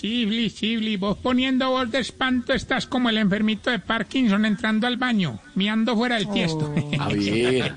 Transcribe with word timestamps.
Chiflis, 0.00 0.54
chiflis. 0.54 1.00
Vos 1.00 1.18
poniendo 1.18 1.70
voz 1.70 1.90
de 1.90 1.98
espanto 1.98 2.52
estás 2.52 2.86
como 2.86 3.08
el 3.08 3.18
enfermito 3.18 3.68
de 3.68 3.80
Parkinson 3.80 4.44
entrando 4.44 4.86
al 4.86 4.96
baño, 4.96 5.40
miando 5.56 5.96
fuera 5.96 6.14
del 6.14 6.30
tiesto. 6.30 6.72
A 7.00 7.08
ver, 7.08 7.74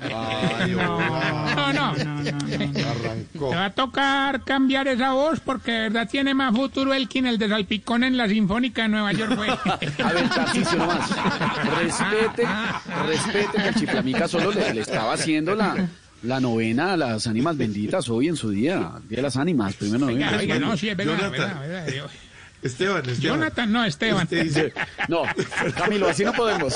No, 1.56 1.72
no. 1.72 1.94
Te 1.96 3.56
va 3.56 3.64
a 3.64 3.70
tocar 3.70 4.44
cambiar 4.44 4.86
esa 4.86 5.14
voz 5.14 5.40
porque 5.40 5.72
de 5.72 5.80
verdad 5.80 6.08
tiene 6.08 6.32
más 6.32 6.54
futuro 6.54 6.94
el 6.94 7.08
que 7.08 7.18
en 7.18 7.26
el 7.26 7.38
de 7.38 7.48
Salpicón 7.48 8.04
en 8.04 8.16
la 8.16 8.28
Sinfónica 8.28 8.82
de 8.82 8.88
Nueva 8.88 9.12
York. 9.12 9.34
güey. 9.34 9.50
a 9.50 10.12
ver, 10.12 10.28
Tarcisio 10.28 10.78
nomás. 10.78 11.10
Respete, 11.80 12.46
respete 13.08 13.62
que 13.64 13.80
chiflamica 13.80 14.28
solo 14.28 14.52
le, 14.52 14.74
le 14.74 14.80
estaba 14.80 15.14
haciendo 15.14 15.56
la, 15.56 15.88
la 16.22 16.40
novena 16.40 16.92
a 16.92 16.96
las 16.96 17.26
ánimas 17.26 17.56
benditas 17.58 18.08
hoy 18.08 18.28
en 18.28 18.36
su 18.36 18.50
día. 18.50 18.92
Día 19.08 19.16
de 19.16 19.22
las 19.22 19.36
ánimas, 19.36 19.74
primero 19.74 20.06
de 20.06 20.14
Oiga, 20.14 20.30
noviembre. 20.32 20.54
oiga, 20.56 20.66
no, 20.66 20.76
sí, 20.76 20.88
es 20.88 20.96
verdad, 20.96 21.30
verdad, 21.30 21.60
verdad. 21.60 22.10
Esteban, 22.62 22.98
Esteban. 23.08 23.20
Jonathan, 23.38 23.72
no, 23.72 23.84
Esteban. 23.84 24.22
Usted 24.22 24.44
dice, 24.44 24.72
No, 25.08 25.22
Camilo, 25.76 26.08
así 26.08 26.24
no 26.24 26.32
podemos. 26.32 26.72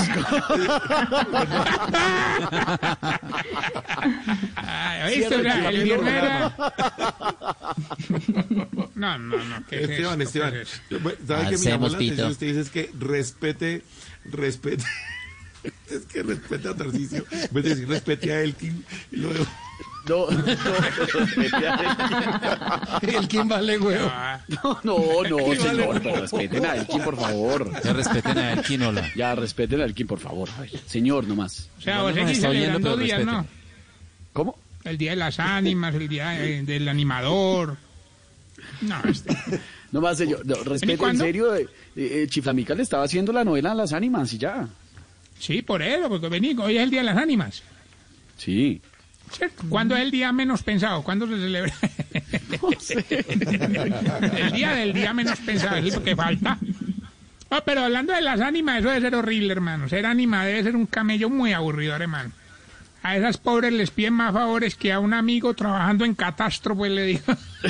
Ay, 4.57 5.03
¿oíste? 5.19 5.43
Sea, 5.43 5.69
el 5.69 5.77
el 5.77 5.85
viernes 5.85 6.15
era... 6.15 6.57
programa. 6.57 7.77
No, 8.97 9.19
no, 9.19 9.37
no. 9.37 9.67
¿qué 9.69 9.83
es 9.85 9.91
Esteban? 9.91 10.23
Esteban. 10.23 10.53
¿Qué 10.53 10.63
es 10.63 10.73
esto? 10.73 10.83
Yo- 10.91 11.01
bueno, 11.01 11.19
¿Sabe 11.27 11.51
qué 11.51 11.59
me 11.59 11.65
llamó 11.67 11.89
la 11.89 11.97
atención? 11.97 12.31
Usted 12.31 12.57
dice 12.57 12.71
que 12.71 12.91
respete, 12.99 13.83
respete. 14.25 14.85
Es 15.97 16.05
que 16.07 16.23
respete 16.23 16.69
a 16.69 16.75
Tarcisio. 16.75 17.25
En 17.31 17.49
vez 17.53 17.65
de 17.65 17.71
decir 17.71 17.89
respete 17.89 18.33
a 18.33 18.41
Elkin. 18.43 18.85
Y 19.13 19.17
luego, 19.17 19.45
No, 20.09 20.27
no, 20.31 20.37
respete 20.47 21.57
a 21.67 22.99
él. 23.03 23.15
el 23.15 23.29
Kim 23.29 23.49
vale. 23.49 23.79
Ah, 24.11 24.41
No, 24.49 24.81
no, 24.85 24.99
no, 25.29 25.55
señor, 25.55 26.01
pero 26.03 26.21
respeten 26.21 26.65
a 26.67 26.77
Elkin, 26.77 27.01
por 27.03 27.17
favor. 27.17 27.81
Que 27.81 27.93
respeten 27.93 28.39
a 28.39 28.53
Elkin, 28.53 28.83
hola. 28.83 29.11
Ya, 29.17 29.35
respeten 29.35 29.81
a 29.81 29.85
Elkin, 29.85 30.07
por 30.07 30.19
favor. 30.21 30.49
Ay, 30.61 30.71
señor, 30.87 31.27
nomás. 31.27 31.69
O 31.79 31.81
sea, 31.83 32.03
vos 32.03 32.15
no 32.15 32.23
seguís 32.23 32.41
celebrando 32.41 32.97
días, 32.97 33.25
¿no? 33.25 33.47
¿Cómo? 34.33 34.59
El 34.85 34.99
día 34.99 35.11
de 35.11 35.17
las 35.17 35.41
ánimas, 35.41 35.95
el 35.95 36.09
día 36.09 36.41
eh, 36.45 36.63
del 36.63 36.87
animador. 36.89 37.77
No, 38.83 38.97
este... 39.09 39.37
Nomás, 39.93 40.19
señor, 40.19 40.45
no, 40.47 40.55
respete, 40.63 41.03
en 41.05 41.19
serio. 41.19 41.55
eh, 41.57 41.67
eh, 41.97 42.27
Chiflamica 42.29 42.75
le 42.75 42.83
estaba 42.83 43.05
haciendo 43.05 43.33
la 43.33 43.45
novela 43.45 43.73
a 43.73 43.75
las 43.75 43.93
ánimas 43.93 44.33
y 44.33 44.39
ya. 44.39 44.69
Sí, 45.39 45.63
por 45.63 45.83
eso, 45.83 46.09
porque 46.09 46.29
vení, 46.29 46.57
hoy 46.59 46.77
es 46.77 46.83
el 46.83 46.91
día 46.91 47.01
de 47.01 47.07
las 47.07 47.17
ánimas. 47.17 47.63
Sí. 48.37 48.81
¿Cierto? 49.31 49.65
¿Cuándo 49.69 49.97
es 49.97 50.03
el 50.03 50.11
día 50.11 50.33
menos 50.33 50.63
pensado? 50.63 51.03
¿Cuándo 51.03 51.27
se 51.27 51.37
celebra? 51.37 51.75
el 54.39 54.53
día 54.53 54.73
del 54.73 54.93
día 54.93 55.13
menos 55.13 55.39
pensado, 55.41 55.77
es 55.77 55.95
lo 55.95 56.03
que 56.03 56.15
falta. 56.15 56.59
Ah, 57.51 57.63
pero 57.65 57.83
hablando 57.83 58.13
de 58.13 58.23
las 58.23 58.41
ánimas, 58.41 58.81
eso 58.81 58.89
debe 58.89 59.01
ser 59.01 59.15
horrible, 59.15 59.53
hermano. 59.53 59.89
Ser 59.89 60.07
ánima 60.07 60.45
debe 60.45 60.63
ser 60.63 60.77
un 60.77 60.87
camello 60.87 61.31
muy 61.31 61.53
aburrido, 61.53 61.95
hermano. 61.95 62.33
A 63.03 63.17
esas 63.17 63.39
pobres 63.39 63.73
les 63.73 63.91
piden 63.91 64.15
más 64.15 64.33
favores 64.33 64.75
que 64.75 64.93
a 64.93 64.99
un 64.99 65.15
amigo 65.15 65.55
trabajando 65.55 66.05
en 66.05 66.15
catástrofe, 66.15 66.89
le 66.89 67.05
digo. 67.05 67.23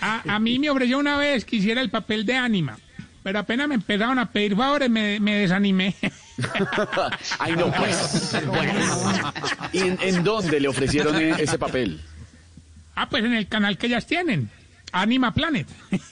a, 0.00 0.34
a 0.34 0.38
mí 0.38 0.58
me 0.60 0.70
ofreció 0.70 0.98
una 0.98 1.16
vez 1.16 1.44
que 1.44 1.56
hiciera 1.56 1.80
el 1.80 1.90
papel 1.90 2.24
de 2.24 2.36
ánima, 2.36 2.78
pero 3.22 3.38
apenas 3.38 3.68
me 3.68 3.76
empezaron 3.76 4.18
a 4.18 4.30
pedir 4.30 4.56
favores, 4.56 4.90
me, 4.90 5.20
me 5.20 5.36
desanimé. 5.36 5.94
Ay, 7.38 7.54
no, 7.56 7.70
pues. 7.72 8.34
¿Y 9.72 9.78
en, 9.80 9.98
en 10.02 10.24
dónde 10.24 10.58
le 10.60 10.68
ofrecieron 10.68 11.16
eh, 11.16 11.34
ese 11.38 11.58
papel? 11.58 12.00
Ah, 12.94 13.08
pues 13.08 13.24
en 13.24 13.34
el 13.34 13.46
canal 13.48 13.78
que 13.78 13.86
ellas 13.86 14.06
tienen. 14.06 14.50
Anima 14.92 15.32
Planet. 15.32 15.66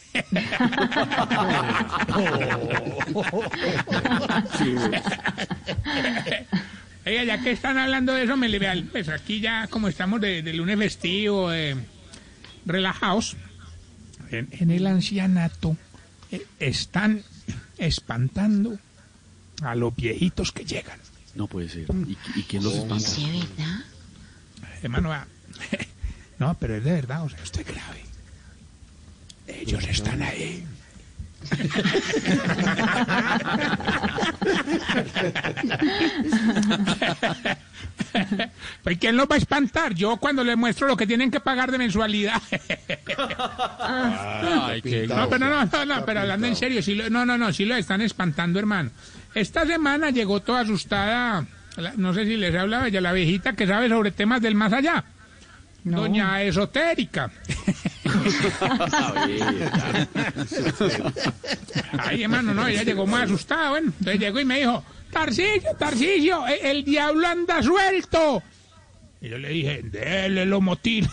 Oiga, 7.07 7.25
ya 7.25 7.43
que 7.43 7.51
están 7.51 7.79
hablando 7.79 8.13
de 8.15 8.25
eso, 8.25 8.37
me 8.37 8.49
le 8.49 8.59
vean. 8.59 8.89
Pues 8.93 9.09
aquí 9.09 9.41
ya, 9.41 9.67
como 9.69 9.89
estamos 9.89 10.21
de, 10.21 10.43
de 10.43 10.53
lunes 10.55 10.79
festivo, 10.79 11.53
eh, 11.53 11.77
relajados, 12.67 13.37
en, 14.31 14.49
en 14.53 14.71
el 14.71 14.87
ancianato 14.87 15.77
están 16.59 17.23
espantando 17.79 18.79
a 19.63 19.75
los 19.75 19.95
viejitos 19.95 20.53
que 20.53 20.65
llegan. 20.65 20.99
No 21.35 21.47
puede 21.47 21.69
ser. 21.69 21.87
¿Y, 22.07 22.17
y 22.39 22.43
quién 22.45 22.65
los 22.65 22.75
espanta? 22.75 23.11
¿De 23.11 23.33
verdad? 23.33 23.85
Hermano, 24.83 25.13
ah, 25.13 25.27
no, 26.39 26.57
pero 26.59 26.77
es 26.77 26.85
de 26.85 26.93
verdad, 26.93 27.25
o 27.25 27.29
sea, 27.29 27.43
esto 27.43 27.61
es 27.61 27.67
grave. 27.67 28.05
Ellos 29.47 29.87
están 29.87 30.23
ahí. 30.23 30.65
Pues 38.83 38.99
¿quién 38.99 39.17
los 39.17 39.27
va 39.27 39.35
a 39.35 39.39
espantar? 39.39 39.95
Yo 39.95 40.17
cuando 40.17 40.43
les 40.43 40.57
muestro 40.57 40.87
lo 40.89 40.97
que 40.97 41.07
tienen 41.07 41.31
que 41.31 41.41
pagar 41.41 41.71
de 41.71 41.79
mensualidad. 41.79 42.41
Ay, 43.81 44.81
qué 44.83 45.07
No, 45.07 45.29
pero 45.29 45.49
no, 45.49 45.65
no, 45.67 45.85
no, 45.85 46.05
pero 46.05 46.21
hablando 46.21 46.47
en 46.47 46.57
serio, 46.57 46.83
sí 46.83 46.95
lo- 46.95 47.11
no, 47.11 47.27
no, 47.27 47.37
no, 47.37 47.53
sí 47.53 47.65
lo 47.65 47.77
están 47.77 48.01
espantando, 48.01 48.59
hermano. 48.59 48.91
Esta 49.35 49.67
semana 49.67 50.11
llegó 50.11 50.41
toda 50.41 50.61
asustada, 50.61 51.45
no 51.97 52.15
sé 52.15 52.25
si 52.25 52.37
les 52.37 52.55
hablado 52.55 52.87
ella, 52.87 53.01
la 53.01 53.13
viejita 53.13 53.53
que 53.55 53.67
sabe 53.67 53.89
sobre 53.89 54.11
temas 54.13 54.41
del 54.43 54.55
más 54.55 54.73
allá. 54.73 55.05
Doña 55.85 56.43
Esotérica. 56.43 57.31
Ay, 61.99 62.23
hermano, 62.23 62.55
no, 62.55 62.67
ella 62.67 62.83
llegó 62.83 63.07
muy 63.07 63.21
asustada, 63.21 63.71
bueno. 63.71 63.93
Entonces 63.99 64.21
llegó 64.21 64.41
y 64.41 64.45
me 64.45 64.59
dijo, 64.59 64.85
Tarcisio, 65.11 65.71
Tarcisio, 65.79 66.47
e- 66.49 66.71
el, 66.71 66.85
diablo 66.85 67.27
anda 67.27 67.63
suelto. 67.63 68.43
Y 69.23 69.29
yo 69.29 69.39
le 69.39 69.51
dije, 69.51 69.83
dele 69.83 70.47
lo 70.47 70.61
motín. 70.61 71.07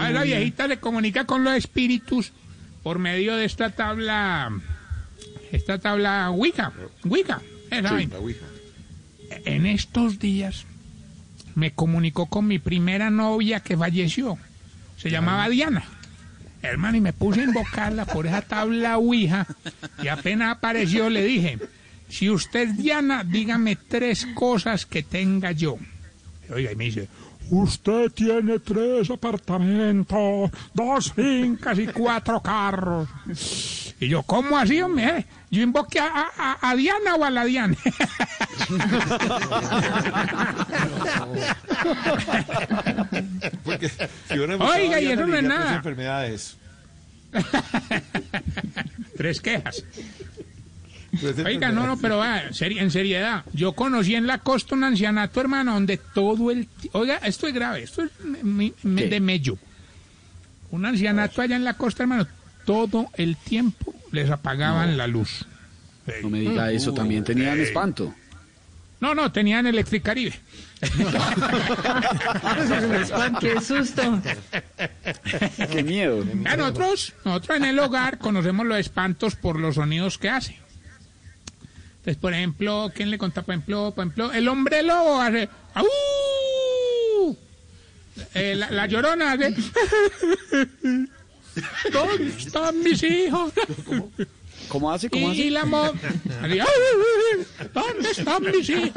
A 0.00 0.10
la 0.10 0.22
viejita 0.22 0.68
se 0.68 0.78
comunica 0.78 1.24
con 1.24 1.42
los 1.42 1.54
espíritus 1.54 2.32
por 2.82 2.98
medio 2.98 3.34
de 3.34 3.44
esta 3.44 3.70
tabla, 3.70 4.52
esta 5.50 5.78
tabla 5.78 6.30
Wicca, 6.30 6.72
Wicca, 7.04 7.40
esa 7.70 7.92
vaina. 7.92 8.14
La 8.14 8.20
Ouija. 8.20 8.46
En 9.44 9.66
estos 9.66 10.18
días 10.18 10.66
me 11.54 11.72
comunicó 11.72 12.26
con 12.26 12.46
mi 12.46 12.58
primera 12.58 13.10
novia 13.10 13.60
que 13.60 13.76
falleció. 13.76 14.38
Se 14.96 15.10
llamaba 15.10 15.48
Diana. 15.48 15.84
Hermano, 16.64 16.96
y 16.96 17.00
me 17.02 17.12
puse 17.12 17.42
a 17.42 17.44
invocarla 17.44 18.06
por 18.06 18.26
esa 18.26 18.40
tabla 18.40 18.96
Ouija. 18.96 19.46
Y 20.02 20.08
apenas 20.08 20.56
apareció, 20.56 21.10
le 21.10 21.22
dije: 21.22 21.58
Si 22.08 22.30
usted 22.30 22.68
Diana, 22.70 23.22
dígame 23.22 23.76
tres 23.76 24.26
cosas 24.34 24.86
que 24.86 25.02
tenga 25.02 25.52
yo. 25.52 25.76
Oiga, 26.50 26.72
y 26.72 26.76
me 26.76 26.84
dice: 26.84 27.08
Usted 27.50 28.10
tiene 28.12 28.58
tres 28.60 29.10
apartamentos, 29.10 30.50
dos 30.72 31.12
fincas 31.12 31.78
y 31.78 31.86
cuatro 31.86 32.40
carros. 32.40 33.08
Y 34.00 34.08
yo, 34.08 34.22
¿cómo 34.22 34.58
así, 34.58 34.80
hombre? 34.82 35.24
Yo 35.50 35.62
invoqué 35.62 36.00
a, 36.00 36.58
a- 36.60 36.74
Diana 36.76 37.14
o 37.14 37.24
a 37.24 37.30
la 37.30 37.44
Diana. 37.44 37.76
Porque 43.64 43.88
si 43.88 44.38
Oiga, 44.38 45.00
y 45.00 45.06
eso 45.12 45.26
no 45.26 45.36
es 45.36 45.42
pues, 45.42 45.44
nada. 45.44 45.76
enfermedades. 45.76 46.56
Tres 49.16 49.40
quejas. 49.40 49.84
Oiga, 51.44 51.70
no, 51.70 51.86
no, 51.86 51.96
pero 51.98 52.18
va, 52.18 52.42
en 52.48 52.90
seriedad. 52.90 53.44
Yo 53.52 53.72
conocí 53.72 54.14
en 54.16 54.26
la 54.26 54.38
costa 54.38 54.74
un 54.74 54.82
ancianato, 54.84 55.40
hermano, 55.40 55.74
donde 55.74 55.96
todo 55.96 56.50
el... 56.50 56.68
Oiga, 56.92 57.16
esto 57.18 57.46
es 57.46 57.54
grave, 57.54 57.84
esto 57.84 58.02
es 58.02 58.10
me- 58.42 58.72
me- 58.82 59.06
de 59.06 59.20
mello. 59.20 59.56
un 60.72 60.84
ancianato 60.86 61.40
allá 61.40 61.54
en 61.56 61.62
la 61.64 61.74
costa, 61.74 62.02
hermano, 62.02 62.26
todo 62.64 63.08
el 63.14 63.36
tiempo 63.36 63.94
les 64.12 64.30
apagaban 64.30 64.96
la 64.96 65.06
luz. 65.06 65.46
No 66.22 66.30
me 66.30 66.40
diga 66.40 66.70
eso, 66.70 66.92
también 66.92 67.24
tenían 67.24 67.58
espanto. 67.60 68.14
No, 69.00 69.14
no, 69.14 69.32
tenían 69.32 69.66
Electricaribe. 69.66 70.32
Qué 73.40 73.60
susto. 73.60 74.22
Qué 75.70 75.82
miedo. 75.82 76.24
Ya 76.42 76.56
nosotros, 76.56 77.14
nosotros 77.24 77.56
en 77.58 77.64
el 77.64 77.78
hogar 77.78 78.18
conocemos 78.18 78.66
los 78.66 78.78
espantos 78.78 79.36
por 79.36 79.58
los 79.58 79.76
sonidos 79.76 80.18
que 80.18 80.30
hace. 80.30 80.58
Entonces, 81.98 82.16
por 82.16 82.34
ejemplo, 82.34 82.90
¿quién 82.94 83.10
le 83.10 83.18
contó? 83.18 83.42
Por 83.42 83.54
ejemplo, 83.54 83.92
por 83.94 84.04
ejemplo, 84.04 84.32
el 84.32 84.48
hombre 84.48 84.82
lobo 84.82 85.20
hace 85.20 85.48
¡Au! 85.74 87.36
Eh, 88.34 88.54
la, 88.54 88.70
la 88.70 88.86
llorona 88.86 89.32
hace 89.32 89.54
¿Dónde 91.92 92.28
están 92.38 92.80
mis 92.82 93.02
hijos? 93.02 93.52
¿Cómo 94.68 94.90
hace? 94.90 95.10
¿Cómo 95.10 95.28
Y, 95.28 95.30
hace? 95.32 95.40
y 95.42 95.50
la 95.50 95.64
mo... 95.64 95.82
hace, 95.84 96.60
"Ay, 96.60 97.46
¿Dónde 97.72 98.10
están 98.10 98.42
mis 98.42 98.68
hijos? 98.68 98.90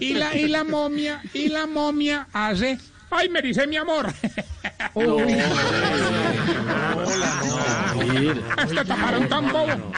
Y 0.00 0.14
la, 0.14 0.34
y 0.36 0.48
la 0.48 0.64
momia, 0.64 1.22
y 1.32 1.48
la 1.48 1.66
momia 1.66 2.26
hace 2.32 2.78
¡Ay, 3.08 3.28
me 3.28 3.40
dice 3.40 3.66
mi 3.68 3.76
amor! 3.76 4.12
Este 8.58 8.84
taparón 8.86 9.28
tan 9.28 9.48
bobo. 9.52 9.92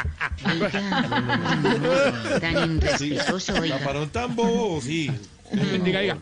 Tan. 2.40 2.80
Taparón 2.80 4.10
tan 4.10 4.36
bobo, 4.36 4.80
sí. 4.80 5.10
Diga, 5.84 6.00
diga. 6.00 6.18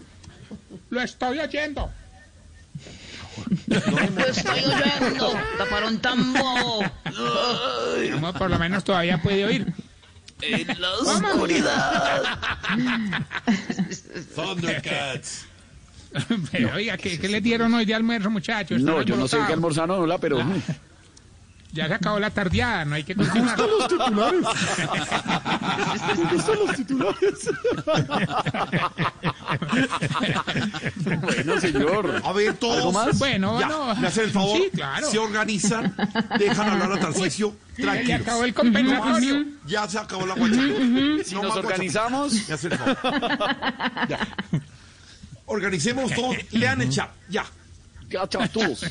Lo 0.91 1.01
estoy 1.03 1.41
oyendo. 1.41 1.91
Lo 3.67 4.25
estoy 4.27 4.61
oyendo. 4.65 5.35
Taparon 5.59 5.99
tan 5.99 6.33
bobo. 6.33 6.85
Amor, 8.15 8.35
por 8.39 8.51
lo 8.51 8.59
menos 8.59 8.85
todavía 8.85 9.21
puede 9.23 9.45
oír. 9.45 9.73
En 10.43 10.81
la 10.81 10.93
oscuridad. 10.95 12.23
Thundercats. 14.35 15.47
Pero, 16.53 16.75
oiga, 16.75 16.97
¿qué, 16.97 17.19
qué 17.19 17.29
le 17.29 17.41
dieron 17.41 17.73
hoy 17.75 17.85
de 17.85 17.95
almuerzo, 17.95 18.31
muchachos? 18.31 18.81
No, 18.81 19.03
yo 19.03 19.17
no 19.17 19.29
sé 19.29 19.39
qué 19.47 19.53
almorzaron, 19.53 20.01
hola, 20.01 20.19
pero 20.19 20.43
mm, 20.43 20.63
Ya 21.73 21.89
se 21.89 21.95
acabó 21.95 22.19
la 22.19 22.31
tardeada, 22.31 22.85
no 22.87 22.95
hay 22.95 23.05
que 23.05 23.15
continuar. 23.15 23.59
los 23.59 23.89
titulares. 23.89 24.41
¿Dónde 26.17 26.37
están 26.37 26.59
los 26.67 26.77
titulares? 26.77 27.51
bueno, 31.23 31.61
señor. 31.61 32.23
A 32.25 32.33
ver, 32.33 32.55
todos. 32.55 32.77
¿Algo 32.79 32.93
más? 32.93 33.19
Bueno, 33.19 33.61
Ya, 33.61 33.69
no. 33.69 33.95
me 33.97 34.07
hacen 34.09 34.25
el 34.25 34.31
favor. 34.31 34.57
Sí, 34.59 34.69
claro. 34.73 35.11
Se 35.11 35.19
organizan, 35.19 35.95
dejan 36.39 36.71
hablar 36.71 36.93
a 36.93 37.01
Tarcisio. 37.01 37.55
Ya 37.77 37.85
Tranquilos. 37.85 38.21
acabó 38.23 38.45
el 38.45 38.51
No 38.55 38.65
más, 38.65 38.73
compensatorio. 38.73 39.45
ya 39.67 39.89
se 39.89 39.99
acabó 39.99 40.27
la 40.27 40.35
guachaca. 40.35 40.63
Si 41.25 41.35
No 41.35 41.43
nos 41.43 41.49
más 41.55 41.57
organizamos. 41.65 42.49
Me 42.49 42.55
hace 42.55 42.67
el 42.69 42.79
favor. 42.79 42.97
Ya. 44.09 44.29
Organicemos 45.47 46.13
todos. 46.15 46.37
Lean 46.53 46.81
el 46.83 46.91
chat. 46.91 47.11
Ya. 47.29 47.45
ya, 48.09 48.27
todos. 48.27 48.85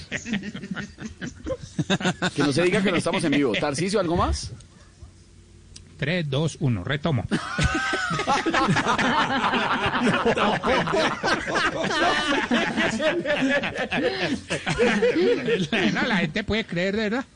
Que 2.36 2.44
no 2.44 2.52
se 2.54 2.64
diga 2.64 2.82
que 2.82 2.92
no 2.92 2.98
estamos 2.98 3.24
en 3.24 3.32
vivo. 3.32 3.54
Tarcicio, 3.60 4.00
¿algo 4.00 4.16
más? 4.16 4.52
3, 5.98 6.30
2, 6.30 6.58
1, 6.60 6.84
retomo. 6.84 7.26
no, 15.94 16.08
la 16.08 16.18
gente 16.18 16.44
puede 16.44 16.66
creer, 16.66 16.96
de 16.96 17.10
verdad. 17.10 17.26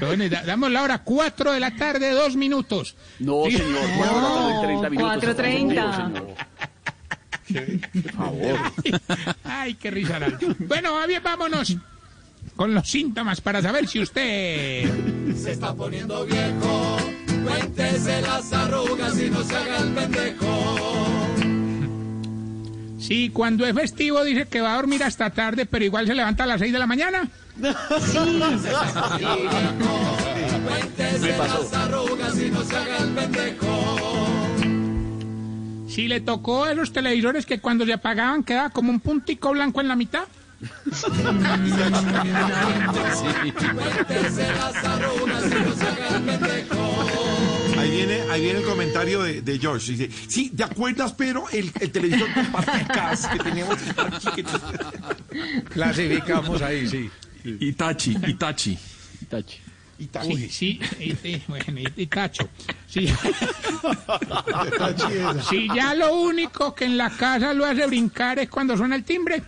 Bueno, 0.00 0.24
damos 0.46 0.70
la 0.70 0.82
hora 0.82 0.98
4 0.98 1.52
de 1.52 1.60
la 1.60 1.74
tarde, 1.74 2.10
2 2.10 2.36
minutos. 2.36 2.96
No, 3.18 3.44
señor. 3.44 3.64
Cuatro 3.96 4.16
de 4.16 4.22
la 4.22 4.28
tarde, 4.28 4.62
30 4.62 4.90
minutos. 4.90 5.24
4:30. 5.24 6.34
Por 8.02 8.12
favor. 8.12 8.58
Ay, 9.44 9.74
qué 9.74 9.90
risa. 9.90 10.18
Bueno, 10.58 10.94
va 10.94 11.06
bien, 11.06 11.22
vámonos 11.22 11.76
con 12.62 12.74
los 12.74 12.88
síntomas 12.88 13.40
para 13.40 13.60
saber 13.60 13.88
si 13.88 13.98
usted... 13.98 14.88
Sí, 23.00 23.30
cuando 23.30 23.66
es 23.66 23.74
festivo 23.74 24.22
dice 24.22 24.46
que 24.46 24.60
va 24.60 24.74
a 24.74 24.76
dormir 24.76 25.02
hasta 25.02 25.30
tarde, 25.30 25.66
pero 25.66 25.84
igual 25.84 26.06
se 26.06 26.14
levanta 26.14 26.44
a 26.44 26.46
las 26.46 26.60
6 26.60 26.72
de 26.72 26.78
la 26.78 26.86
mañana. 26.86 27.28
Me 27.56 27.72
pasó. 31.32 31.68
Si 35.88 36.06
le 36.06 36.20
tocó 36.20 36.62
a 36.62 36.70
esos 36.70 36.92
televisores 36.92 37.44
que 37.44 37.58
cuando 37.58 37.84
se 37.84 37.94
apagaban 37.94 38.44
quedaba 38.44 38.70
como 38.70 38.92
un 38.92 39.00
puntico 39.00 39.50
blanco 39.50 39.80
en 39.80 39.88
la 39.88 39.96
mitad. 39.96 40.28
Ahí 47.78 47.90
viene, 47.90 48.20
ahí 48.30 48.42
viene 48.42 48.58
el 48.60 48.64
comentario 48.64 49.22
de, 49.22 49.42
de 49.42 49.58
George. 49.58 49.92
Dice, 49.92 50.10
sí, 50.28 50.50
¿te 50.50 50.62
acuerdas, 50.64 51.12
pero 51.14 51.48
el, 51.50 51.70
el 51.80 51.90
televisor 51.90 52.32
con 52.32 52.46
paticas 52.52 53.26
que 53.26 53.38
teníamos 53.38 53.78
aquí? 53.96 54.42
que- 54.42 55.64
Clasificamos 55.64 56.62
ahí, 56.62 56.86
sí. 56.88 57.10
Itachi, 57.44 58.16
Itachi. 58.26 58.78
Tachi. 59.28 59.58
Y 59.98 60.06
ta- 60.06 60.22
Sí, 60.24 60.80
bueno, 61.48 61.80
y- 61.80 61.92
y 62.02 62.06
tacho. 62.06 62.48
Sí. 62.88 63.12
Si 65.48 65.68
ya 65.74 65.94
lo 65.94 66.14
único 66.16 66.74
que 66.74 66.84
en 66.86 66.96
la 66.96 67.10
casa 67.10 67.52
lo 67.54 67.64
hace 67.64 67.86
brincar 67.86 68.38
es 68.38 68.48
cuando 68.48 68.76
suena 68.76 68.96
el 68.96 69.04
timbre. 69.04 69.42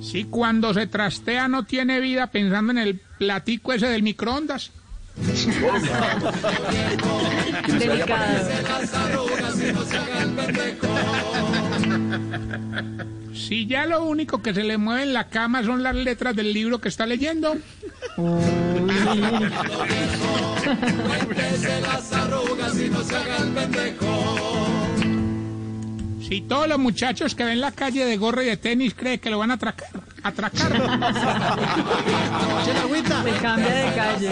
Si 0.00 0.24
cuando 0.24 0.72
se 0.74 0.86
trastea 0.86 1.48
no 1.48 1.64
tiene 1.64 2.00
vida 2.00 2.28
pensando 2.28 2.72
en 2.72 2.78
el 2.78 3.00
platico 3.18 3.72
ese 3.72 3.88
del 3.88 4.02
microondas. 4.02 4.70
Si 13.34 13.66
ya 13.66 13.86
lo 13.86 14.04
único 14.04 14.42
que 14.42 14.54
se 14.54 14.64
le 14.64 14.78
mueve 14.78 15.02
en 15.02 15.12
la 15.12 15.28
cama 15.28 15.62
son 15.62 15.82
las 15.82 15.94
letras 15.94 16.36
del 16.36 16.52
libro 16.52 16.80
que 16.80 16.88
está 16.88 17.06
leyendo. 17.06 17.56
Si 26.20 26.40
todos 26.42 26.68
los 26.68 26.78
muchachos 26.78 27.34
que 27.34 27.44
ven 27.44 27.60
la 27.60 27.72
calle 27.72 28.04
de 28.04 28.16
gorra 28.16 28.42
y 28.42 28.46
de 28.46 28.56
tenis 28.56 28.94
creen 28.94 29.20
que 29.20 29.30
lo 29.30 29.38
van 29.38 29.50
a 29.50 29.54
atracar, 29.54 29.88
atracar. 30.22 30.72
Se 32.64 32.72
cambia 33.42 33.74
de 33.74 33.94
calle. 33.94 34.30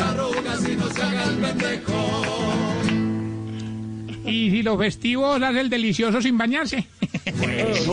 Y 4.25 4.51
si 4.51 4.63
los 4.63 4.79
festivos 4.79 5.43
hacen 5.43 5.59
el 5.59 5.69
delicioso 5.69 6.23
sin 6.23 6.39
bañarse. 6.39 6.87
Bueno, 7.25 7.75
sí, 7.75 7.91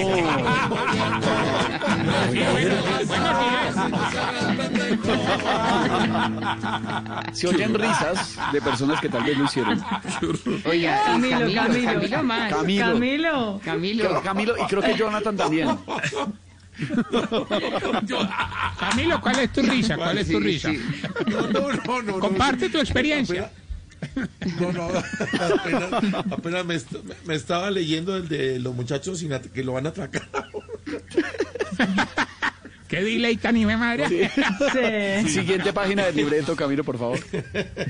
Se 7.33 7.47
oyen 7.47 7.73
risas 7.73 8.37
de 8.51 8.61
personas 8.61 8.99
que 9.01 9.09
tal 9.09 9.23
vez 9.23 9.37
lo 9.37 9.45
hicieron. 9.45 9.81
Oiga, 10.65 11.01
y 11.01 11.05
Camilo, 11.05 11.39
Camilo. 11.53 11.91
Camilo 11.93 12.23
más. 12.23 12.49
Camilo. 12.53 12.85
Camilo. 12.85 13.61
Camilo. 13.63 14.03
Creo- 14.09 14.21
Camilo 14.23 14.55
y 14.57 14.63
creo 14.67 14.81
que 14.81 14.95
Jonathan 14.95 15.37
también. 15.37 15.69
Camilo, 18.79 19.21
¿cuál 19.21 19.39
es 19.39 19.51
tu 19.51 19.61
risa? 19.61 19.95
¿Cuál 19.95 20.17
es 20.17 20.27
tu 20.31 20.39
risa? 20.39 20.71
No, 21.27 21.41
no, 21.47 21.71
no, 21.85 22.01
no. 22.01 22.19
Comparte 22.19 22.69
tu 22.69 22.79
experiencia. 22.79 23.51
No, 24.59 24.71
no, 24.71 24.87
apenas, 24.89 25.91
apenas 26.31 26.65
me, 26.65 26.75
est- 26.75 26.93
me 27.25 27.35
estaba 27.35 27.69
leyendo 27.71 28.15
el 28.17 28.27
de 28.27 28.59
los 28.59 28.73
muchachos 28.75 29.19
sin 29.19 29.31
que 29.53 29.63
lo 29.63 29.73
van 29.73 29.85
a 29.87 29.89
atracar. 29.89 30.27
Qué 32.87 33.03
delay 33.03 33.37
tan 33.37 33.55
y 33.55 33.65
me 33.67 33.77
madre. 33.77 34.31
Sí. 35.23 35.29
Siguiente 35.29 35.71
página 35.73 36.05
del 36.05 36.15
libreto, 36.15 36.55
Camilo, 36.55 36.83
por 36.83 36.97
favor. 36.97 37.19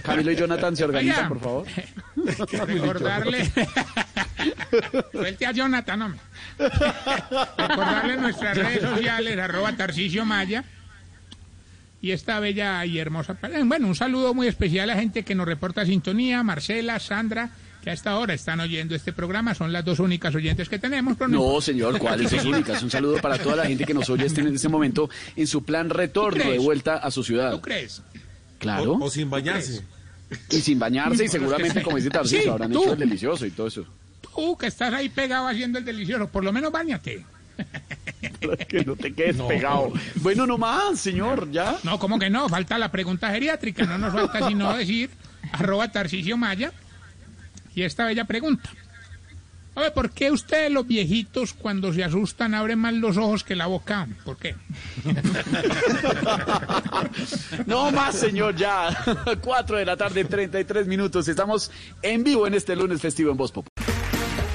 Camilo 0.03 0.29
y 0.31 0.35
Jonathan 0.35 0.75
se 0.75 0.83
organizan, 0.83 1.19
Oiga. 1.19 1.29
por 1.29 1.39
favor. 1.39 1.65
Recordarle. 2.67 3.49
Suelte 5.13 5.45
a 5.45 5.51
Jonathan, 5.53 6.01
hombre. 6.01 6.19
Recordarle 6.57 8.17
nuestras 8.17 8.57
redes 8.57 8.81
sociales, 8.81 9.39
arroba 9.39 9.71
Tarcicio 9.71 10.25
Maya. 10.25 10.65
Y 12.01 12.11
esta 12.11 12.39
bella 12.39 12.85
y 12.85 12.97
hermosa... 12.99 13.37
Bueno, 13.65 13.87
un 13.87 13.95
saludo 13.95 14.33
muy 14.33 14.47
especial 14.47 14.89
a 14.89 14.95
la 14.95 15.01
gente 15.01 15.23
que 15.23 15.35
nos 15.35 15.45
reporta 15.47 15.85
sintonía, 15.85 16.41
Marcela, 16.43 16.99
Sandra, 16.99 17.51
que 17.83 17.89
a 17.89 17.93
esta 17.93 18.17
hora 18.17 18.33
están 18.33 18.59
oyendo 18.59 18.95
este 18.95 19.13
programa, 19.13 19.53
son 19.55 19.71
las 19.71 19.85
dos 19.85 19.99
únicas 19.99 20.33
oyentes 20.35 20.67
que 20.69 20.79
tenemos. 20.79 21.15
pero 21.17 21.29
no 21.29 21.53
No, 21.53 21.61
señor, 21.61 21.97
¿cuáles 21.99 22.29
son 22.31 22.47
únicas? 22.47 22.81
Un 22.83 22.91
saludo 22.91 23.17
para 23.21 23.37
toda 23.37 23.55
la 23.57 23.65
gente 23.65 23.85
que 23.85 23.93
nos 23.93 24.09
oye 24.09 24.25
este- 24.25 24.41
en 24.41 24.55
este 24.55 24.69
momento 24.69 25.09
en 25.35 25.47
su 25.47 25.63
plan 25.63 25.89
retorno 25.89 26.49
de 26.49 26.57
vuelta 26.59 26.97
a 26.97 27.09
su 27.11 27.23
ciudad. 27.23 27.51
¿Tú 27.51 27.61
crees? 27.61 28.01
Claro. 28.59 28.93
O, 28.93 29.05
o 29.05 29.09
sin 29.09 29.29
bañarse. 29.29 29.81
Y 30.51 30.57
sin 30.61 30.77
bañarse 30.77 31.25
y 31.25 31.27
seguramente, 31.27 31.81
como 31.81 31.95
dice 31.97 32.09
Tarcísio, 32.09 32.43
Sí, 32.43 32.49
habrán 32.49 32.71
tú. 32.71 32.83
hecho 32.83 32.93
el 32.93 32.99
delicioso 32.99 33.45
y 33.45 33.51
todo 33.51 33.67
eso. 33.67 33.85
Tú 34.21 34.55
que 34.57 34.67
estás 34.67 34.93
ahí 34.93 35.09
pegado 35.09 35.47
haciendo 35.47 35.79
el 35.79 35.85
delicioso, 35.85 36.27
por 36.27 36.43
lo 36.43 36.51
menos 36.53 36.71
bañate. 36.71 37.25
Para 38.41 38.65
que 38.65 38.83
no 38.83 38.95
te 38.95 39.13
quedes 39.13 39.41
pegado. 39.41 39.93
Bueno, 40.15 40.45
no 40.45 40.57
más, 40.57 40.99
señor, 40.99 41.49
ya. 41.51 41.77
No, 41.83 41.99
como 41.99 42.19
que 42.19 42.29
no, 42.29 42.49
falta 42.49 42.77
la 42.77 42.91
pregunta 42.91 43.31
geriátrica, 43.31 43.85
no 43.85 43.97
nos 43.97 44.13
falta 44.13 44.47
sino 44.47 44.75
decir 44.75 45.09
arroba 45.51 45.91
Tarcisio 45.91 46.37
Maya 46.37 46.71
y 47.73 47.83
esta 47.83 48.05
bella 48.05 48.25
pregunta. 48.25 48.69
A 49.75 49.81
ver, 49.81 49.93
¿por 49.93 50.09
qué 50.09 50.29
ustedes 50.29 50.69
los 50.69 50.85
viejitos 50.85 51.53
cuando 51.53 51.93
se 51.93 52.03
asustan 52.03 52.53
abren 52.53 52.79
más 52.79 52.93
los 52.95 53.15
ojos 53.15 53.45
que 53.45 53.55
la 53.55 53.67
boca? 53.67 54.07
¿Por 54.25 54.37
qué? 54.37 54.55
No 57.65 57.91
más, 57.91 58.15
señor, 58.15 58.55
ya. 58.55 58.89
Cuatro 59.41 59.77
de 59.77 59.85
la 59.85 59.95
tarde, 59.95 60.25
33 60.25 60.87
minutos. 60.87 61.27
Estamos 61.27 61.71
en 62.01 62.23
vivo 62.23 62.47
en 62.47 62.55
este 62.55 62.75
lunes 62.75 63.01
festivo 63.01 63.31
en 63.31 63.37
Voz 63.37 63.51
Pop. 63.51 63.67